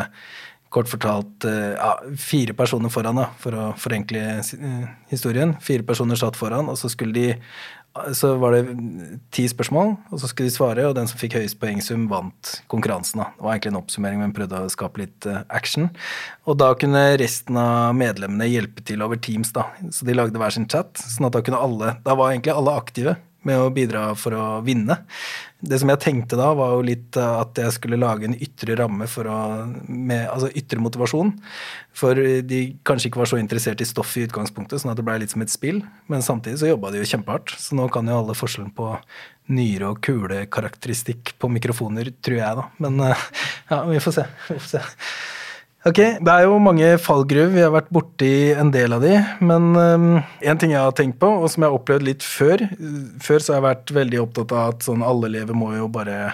[0.74, 5.56] kort fortalt eh, ja, fire personer foran, da, for å forenkle eh, historien.
[5.64, 7.28] Fire personer satt foran, og så skulle de
[8.14, 8.76] så var det
[9.34, 13.22] ti spørsmål, og så skulle de svare, og den som fikk høyest poengsum, vant konkurransen.
[13.24, 13.32] da.
[13.38, 15.90] Det var egentlig en oppsummering, men prøvde å skape litt uh, action.
[16.46, 19.68] Og da kunne resten av medlemmene hjelpe til over Teams, da.
[19.90, 22.76] Så de lagde hver sin chat, sånn at da kunne alle Da var egentlig alle
[22.78, 25.00] aktive med å bidra for å vinne.
[25.58, 28.76] Det som jeg tenkte da, var jo litt eh, at jeg skulle lage en ytre
[28.78, 29.38] ramme for å
[29.88, 31.32] med, Altså ytre motivasjon.
[31.98, 35.18] For de kanskje ikke var så interessert i stoffet i utgangspunktet, sånn at det blei
[35.24, 35.82] litt som et spill.
[36.12, 38.92] Men samtidig så jobba de jo kjempehardt, så nå kan jo alle forskjellen på
[39.58, 42.68] nyre- og kulekarakteristikk på mikrofoner, tror jeg, da.
[42.84, 43.26] Men eh,
[43.72, 44.30] ja, vi får se.
[44.52, 44.86] Vi får se.
[45.88, 49.14] Ok, Det er jo mange fallgruver, vi har vært borti en del av de.
[49.46, 50.08] Men um,
[50.42, 52.66] en ting jeg har tenkt på, og som jeg har opplevd litt før
[53.24, 56.34] Før så har jeg vært veldig opptatt av at sånn alle elever må jo bare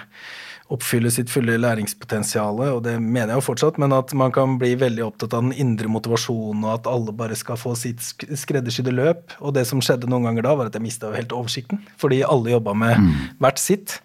[0.72, 4.70] oppfylle sitt fulle læringspotensial, og det mener jeg jo fortsatt, men at man kan bli
[4.80, 8.94] veldig opptatt av den indre motivasjonen, og at alle bare skal få sitt sk- skreddersydde
[8.96, 9.36] løp.
[9.44, 12.56] Og det som skjedde noen ganger da, var at jeg mista helt oversikten, fordi alle
[12.56, 13.12] jobba med
[13.44, 13.98] hvert sitt.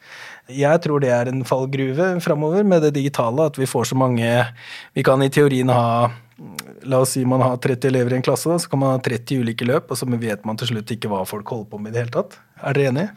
[0.50, 4.26] Jeg tror det er en fallgruve framover med det digitale, at vi får så mange
[4.96, 6.10] Vi kan i teorien ha
[6.88, 9.42] La oss si man har 30 elever i en klasse, så kan man ha 30
[9.44, 11.98] ulike løp, og så vet man til slutt ikke hva folk holder på med i
[11.98, 12.38] det hele tatt.
[12.60, 13.10] Er dere enige?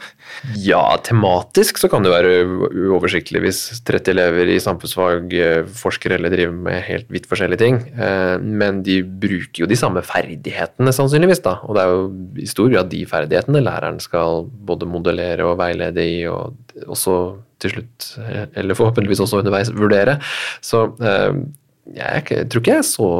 [0.62, 2.44] Ja, tematisk så kan det være
[2.86, 7.80] uoversiktlig hvis 30 elever i samfunnsfag eh, forsker eller driver med helt vidt forskjellige ting.
[7.96, 11.42] Eh, Men de bruker jo de samme ferdighetene, sannsynligvis.
[11.42, 12.04] da, Og det er jo
[12.44, 16.54] i stor grad de ferdighetene læreren skal både modellere og veilede i, og
[16.86, 17.16] også
[17.62, 20.20] til slutt, eh, eller forhåpentligvis også underveis, vurdere.
[20.62, 23.10] Så jeg, tror ikke jeg er så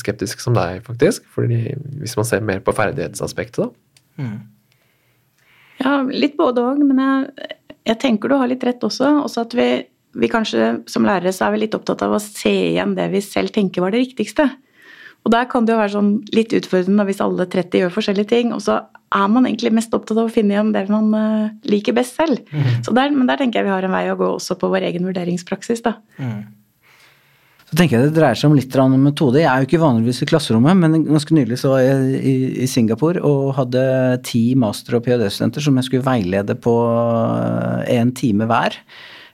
[0.00, 1.22] skeptisk som deg, faktisk.
[1.36, 4.24] fordi hvis man ser mer på ferdighetsaspektet, da.
[5.82, 7.56] Ja, litt både òg, men jeg,
[7.90, 9.10] jeg tenker du har litt rett også.
[9.24, 9.68] Også at vi,
[10.20, 13.24] vi kanskje som lærere så er vi litt opptatt av å se igjen det vi
[13.24, 14.48] selv tenker var det riktigste.
[15.24, 18.50] Og der kan det jo være sånn litt utfordrende hvis alle 30 gjør forskjellige ting,
[18.52, 18.82] og så
[19.14, 22.42] er man egentlig mest opptatt av å finne igjen det man eh, liker best selv.
[22.84, 24.90] Så der, men der tenker jeg vi har en vei å gå også på vår
[24.90, 25.94] egen vurderingspraksis, da.
[27.74, 29.40] Så tenker jeg Det dreier seg om litt om metode.
[29.40, 33.18] Jeg er jo ikke vanligvis i klasserommet, men ganske nylig så var jeg i, Singapore
[33.26, 33.82] og hadde
[34.22, 36.74] ti master- og ph.d.-studenter som jeg skulle veilede på
[37.90, 38.78] én time hver.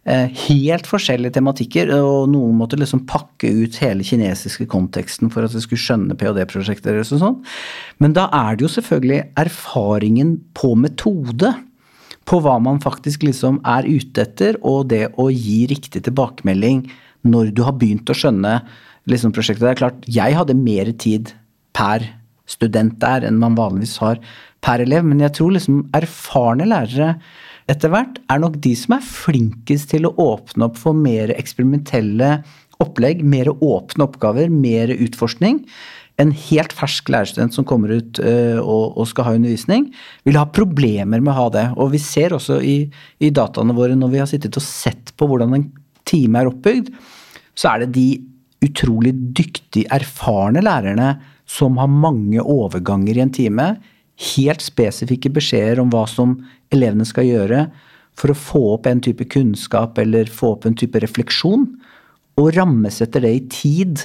[0.09, 5.53] Eh, Helt forskjellige tematikker, og noen måtte liksom pakke ut hele kinesiske konteksten for at
[5.53, 7.37] de skulle skjønne ph.d.-prosjekter og sånn.
[8.00, 11.53] Men da er det jo selvfølgelig erfaringen på metode
[12.31, 16.85] på hva man faktisk liksom er ute etter, og det å gi riktig tilbakemelding
[17.27, 18.61] når du har begynt å skjønne
[19.11, 19.64] liksom prosjektet.
[19.66, 21.35] Det er klart, jeg hadde mer tid
[21.77, 22.07] per
[22.51, 24.21] student der enn man vanligvis har
[24.62, 27.16] per elev, men jeg tror liksom erfarne lærere
[27.71, 32.40] etter hvert er nok de som er flinkest til å åpne opp for mer eksperimentelle
[32.81, 35.62] opplegg, mer åpne oppgaver, mer utforskning.
[36.20, 39.88] En helt fersk lærerstudent som kommer ut uh, og, og skal ha undervisning,
[40.28, 41.66] vil ha problemer med å ha det.
[41.80, 42.78] Og vi ser også i,
[43.22, 45.70] i dataene våre når vi har sittet og sett på hvordan en
[46.09, 46.90] time er oppbygd,
[47.59, 48.09] så er det de
[48.64, 51.14] utrolig dyktige, erfarne lærerne
[51.48, 53.68] som har mange overganger i en time,
[54.37, 56.37] helt spesifikke beskjeder om hva som
[56.74, 57.64] elevene skal gjøre
[58.18, 61.66] for å få opp en type kunnskap eller få opp en type refleksjon,
[62.40, 64.04] og rammesetter det i tid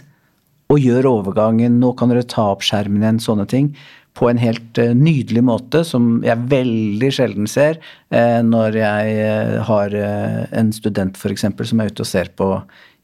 [0.72, 3.76] og gjør overgangen 'nå kan dere ta opp skjermen igjen', sånne ting,
[4.16, 7.82] på en helt eh, nydelig måte som jeg veldig sjelden ser
[8.16, 11.44] eh, når jeg eh, har en student f.eks.
[11.44, 12.50] som er ute og ser på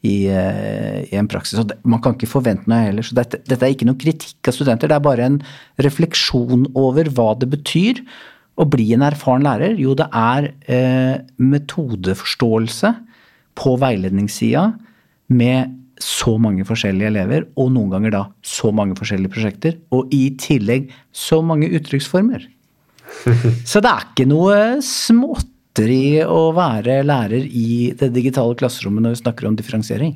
[0.02, 1.60] i, i en praksis.
[1.60, 3.06] Og man kan ikke forvente noe heller.
[3.06, 5.36] Så dette, dette er ikke noen kritikk av studenter, det er bare en
[5.78, 8.00] refleksjon over hva det betyr
[8.58, 9.76] å bli en erfaren lærer.
[9.78, 12.92] Jo, det er eh, metodeforståelse
[13.58, 14.64] på veiledningssida
[15.32, 20.34] med så mange forskjellige elever, og noen ganger da så mange forskjellige prosjekter, og i
[20.40, 22.48] tillegg så mange uttrykksformer.
[23.68, 24.54] Så det er ikke noe
[24.86, 30.14] småtteri å være lærer i det digitale klasserommet når vi snakker om differensiering.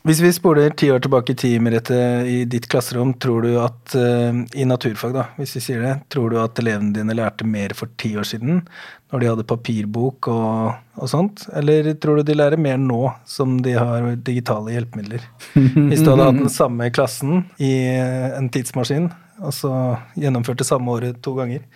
[0.00, 3.92] Hvis vi spoler ti år tilbake i tid, Merete, i ditt klasserom, tror du at
[3.98, 7.74] eh, i naturfag, da, hvis vi sier det, tror du at elevene dine lærte mer
[7.76, 8.62] for ti år siden,
[9.12, 13.58] når de hadde papirbok og, og sånt, eller tror du de lærer mer nå som
[13.60, 15.26] de har digitale hjelpemidler?
[15.52, 17.74] Hvis du hadde hatt den samme klassen i
[18.38, 19.10] en tidsmaskin,
[19.44, 19.74] og så
[20.20, 21.68] gjennomførte samme året to ganger?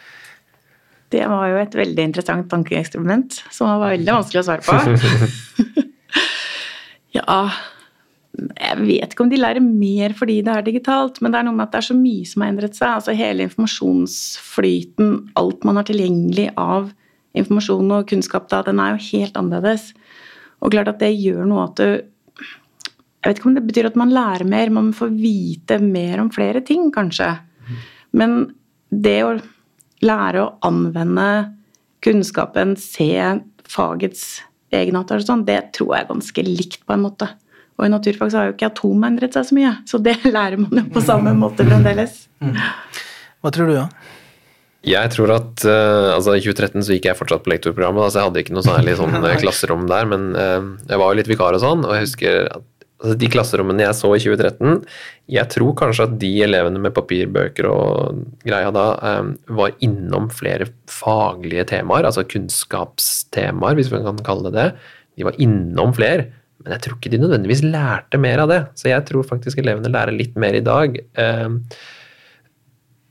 [1.13, 5.85] Det var jo et veldig interessant tankeeksperiment som var veldig vanskelig å svare på.
[7.21, 7.39] ja
[8.35, 11.55] Jeg vet ikke om de lærer mer fordi det er digitalt, men det er noe
[11.55, 12.89] med at det er så mye som har endret seg.
[12.91, 16.91] Altså hele informasjonsflyten, alt man har tilgjengelig av
[17.39, 19.93] informasjon og kunnskap da, den er jo helt annerledes.
[20.63, 22.11] Og klart at det gjør noe at du
[23.25, 26.29] Jeg vet ikke om det betyr at man lærer mer, man får vite mer om
[26.29, 27.31] flere ting, kanskje.
[28.13, 28.51] Men
[28.93, 29.31] det å
[30.05, 31.29] lære å anvende
[32.05, 37.31] kunnskapen, se fagets egenart sånn, det tror jeg er ganske likt på en måte.
[37.75, 40.61] Og i naturfag så har jo ikke atomet endret seg så mye, så det lærer
[40.63, 42.25] man jo på samme måte fremdeles.
[43.43, 43.89] Hva tror du, da?
[44.85, 48.21] Jeg tror at uh, altså I 2013 så gikk jeg fortsatt på lektorprogrammet, altså så
[48.21, 50.09] jeg hadde ikke noe særlig sånn eh, klasserom der.
[50.11, 52.67] Men uh, jeg var jo litt vikar og sånn, og jeg husker at
[53.01, 54.77] altså, de klasserommene jeg så i 2013
[55.33, 58.87] Jeg tror kanskje at de elevene med papirbøker og greia da
[59.23, 64.71] um, var innom flere faglige temaer, altså kunnskapstemaer, hvis man kan kalle det det.
[65.17, 66.29] De var innom flere.
[66.63, 68.63] Men jeg tror ikke de nødvendigvis lærte mer av det.
[68.79, 70.97] Så jeg tror faktisk elevene lærer litt mer i dag.
[70.97, 71.59] Eh,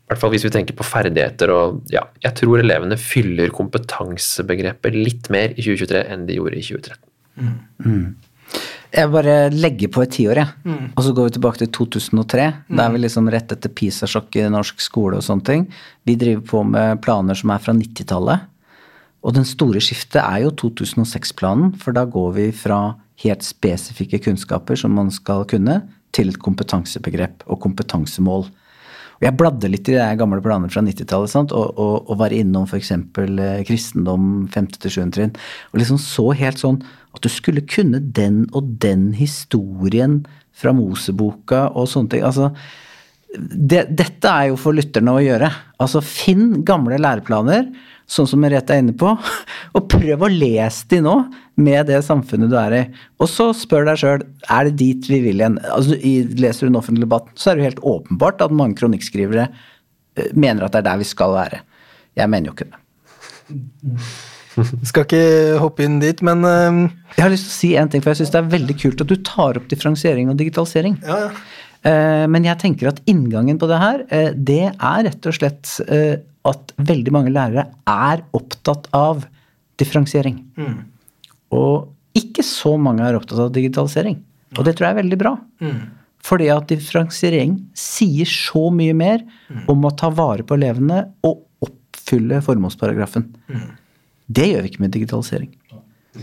[0.04, 4.98] i hvert fall hvis vi tenker på ferdigheter og ja, jeg tror elevene fyller kompetansebegrepet
[4.98, 7.00] litt mer i 2023 enn de gjorde i 2013.
[8.94, 10.50] Jeg bare legger på et tiår, jeg.
[10.94, 12.44] Og så går vi tilbake til 2003.
[12.78, 15.64] Da er vi liksom rett etter PISA-sjokket i norsk skole og sånne ting.
[16.06, 18.46] Vi driver på med planer som er fra 90-tallet.
[19.24, 22.82] Og den store skiftet er jo 2006-planen, for da går vi fra
[23.22, 25.82] helt spesifikke kunnskaper som man skal kunne,
[26.14, 28.45] til et kompetansebegrep og kompetansemål.
[29.18, 32.68] Og jeg bladde litt i de gamle planene fra 90-tallet og, og, og, var innom
[32.68, 32.91] f.eks.
[32.91, 34.97] Eh, kristendom 5.-7.
[35.16, 35.34] trinn.
[35.72, 36.82] Og liksom så helt sånn
[37.14, 42.26] at du skulle kunne den og den historien fra Moseboka og sånne ting.
[42.26, 42.51] Altså,
[43.34, 45.49] det, dette er jo for lytterne å gjøre.
[45.82, 47.70] Altså, finn gamle læreplaner,
[48.10, 49.14] sånn som Merete er inne på,
[49.76, 51.16] og prøv å lese de nå
[51.64, 52.84] med det samfunnet du er i.
[53.22, 55.60] Og så spør deg sjøl er det dit vi vil igjen.
[55.74, 55.97] Altså,
[56.39, 60.30] leser du en offentlig debatt, så er det jo helt åpenbart at mange kronikkskrivere eh,
[60.34, 61.64] mener at det er der vi skal være.
[62.20, 62.80] Jeg mener jo ikke det.
[64.86, 66.84] Skal ikke hoppe inn dit, men uh,
[67.16, 69.01] Jeg har lyst til å si en ting, for jeg syns det er veldig kult
[69.01, 70.99] at du tar opp differensiering og digitalisering.
[71.06, 71.36] ja, ja.
[71.84, 75.68] Uh, men jeg tenker at inngangen på det her, uh, det er rett og slett
[76.50, 79.26] at veldig mange lærere er opptatt av
[79.80, 80.41] differensiering.
[81.54, 84.20] Og ikke så mange er opptatt av digitalisering.
[84.58, 85.36] Og det tror jeg er veldig bra.
[86.24, 89.24] Fordi at differensiering sier så mye mer
[89.72, 93.28] om å ta vare på elevene og oppfylle formålsparagrafen.
[94.28, 95.52] Det gjør vi ikke med digitalisering.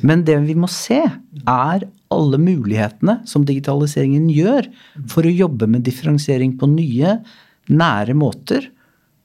[0.06, 1.00] Men det vi må se,
[1.50, 4.68] er alle mulighetene som digitaliseringen gjør
[5.10, 7.18] for å jobbe med differensiering på nye,
[7.70, 8.70] nære måter,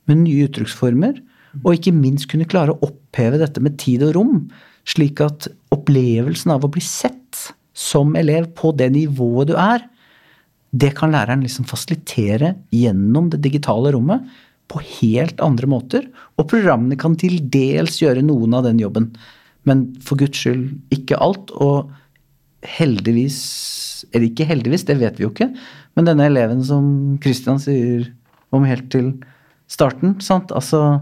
[0.09, 1.19] med nye uttrykksformer,
[1.63, 4.39] og ikke minst kunne klare å oppheve dette med tid og rom,
[4.85, 7.21] slik at opplevelsen av å bli sett
[7.75, 9.83] som elev på det nivået du er,
[10.75, 14.25] det kan læreren liksom fasilitere gjennom det digitale rommet
[14.71, 16.07] på helt andre måter.
[16.35, 19.11] Og programmene kan til dels gjøre noen av den jobben.
[19.67, 21.53] Men for guds skyld ikke alt.
[21.53, 21.91] Og
[22.75, 23.39] heldigvis
[24.13, 25.47] Eller ikke heldigvis, det vet vi jo ikke.
[25.97, 26.85] Men denne eleven som
[27.23, 28.05] Christian sier
[28.53, 29.15] om helt til
[29.67, 30.51] starten, sant.
[30.55, 31.01] Altså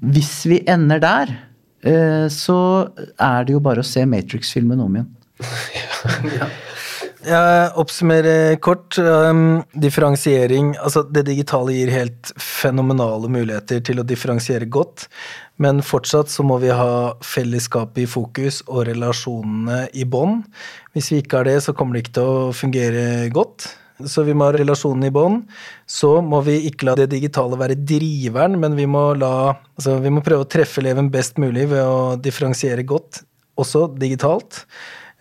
[0.00, 1.34] Hvis vi ender der,
[1.82, 5.10] eh, så er det jo bare å se Matrix-filmen om igjen.
[7.26, 8.94] Jeg oppsummerer kort.
[9.02, 15.08] Um, differensiering Altså, det digitale gir helt fenomenale muligheter til å differensiere godt,
[15.62, 20.44] men fortsatt så må vi ha fellesskapet i fokus og relasjonene i bånd.
[20.94, 23.70] Hvis vi ikke har det, så kommer det ikke til å fungere godt.
[24.04, 25.46] Så vi må ha relasjonen i bånd.
[25.88, 30.12] Så må vi ikke la det digitale være driveren, men vi må, la, altså vi
[30.12, 33.22] må prøve å treffe eleven best mulig ved å differensiere godt,
[33.56, 34.66] også digitalt.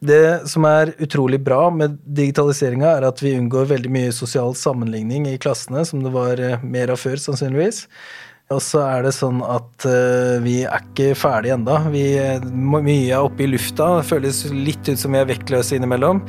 [0.06, 5.30] Det som er utrolig bra med digitaliseringa, er at vi unngår veldig mye sosial sammenligning
[5.32, 7.86] i klassene, som det var eh, mer av før, sannsynligvis.
[8.54, 11.80] Og så er det sånn at uh, vi er ikke ferdige enda.
[11.90, 12.04] Vi,
[12.46, 13.96] mye er oppe i lufta.
[13.98, 16.22] Det føles litt ut som vi er vektløse innimellom.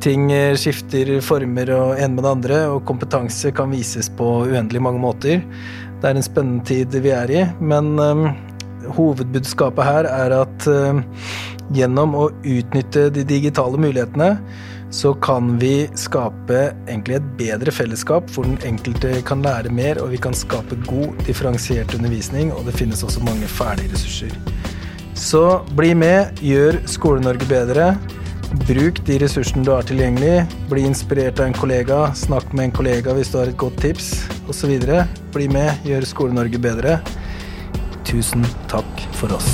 [0.00, 5.02] Ting skifter former og en med det andre, og kompetanse kan vises på uendelig mange
[5.02, 5.42] måter.
[5.98, 8.28] Det er en spennende tid vi er i, men um,
[8.94, 11.00] hovedbudskapet her er at uh,
[11.74, 14.36] gjennom å utnytte de digitale mulighetene,
[14.90, 20.12] så kan vi skape egentlig et bedre fellesskap hvor den enkelte kan lære mer, og
[20.14, 24.32] vi kan skape god, differensiert undervisning, og det finnes også mange ferdige ressurser.
[25.18, 27.90] Så bli med, gjør Skole-Norge bedre.
[28.64, 30.46] Bruk de ressursene du har tilgjengelig.
[30.70, 34.12] Bli inspirert av en kollega, snakk med en kollega hvis du har et godt tips,
[34.48, 34.78] osv.
[35.34, 37.00] Bli med, gjør Skole-Norge bedre.
[38.08, 39.50] Tusen takk for oss.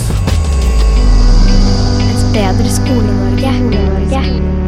[2.05, 3.57] Et bedre Skole-Norge.
[3.65, 4.64] Skole-Norge.